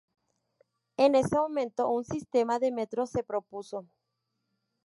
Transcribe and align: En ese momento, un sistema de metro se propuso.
En 0.97 1.13
ese 1.13 1.35
momento, 1.37 1.87
un 1.91 2.03
sistema 2.03 2.57
de 2.57 2.71
metro 2.71 3.05
se 3.05 3.21
propuso. 3.23 3.85